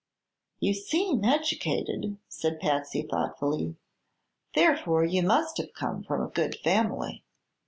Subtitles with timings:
[0.59, 3.75] "You seem educated," said Patsy thoughtfully;
[4.55, 7.23] "therefore you must have come from a good family."